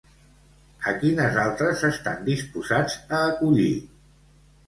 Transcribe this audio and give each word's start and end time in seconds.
A 0.91 0.93
quines 1.01 1.35
altres 1.41 1.83
estan 1.89 2.25
disposats 2.29 2.97
a 3.17 3.19
acollir? 3.29 3.71